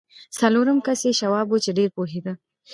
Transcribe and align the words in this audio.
څلورم 0.37 0.77
کس 0.85 0.99
یې 1.07 1.11
شواب 1.19 1.47
و 1.49 1.61
چې 1.63 1.71
ډېر 1.77 1.89
پوهېده 1.95 2.33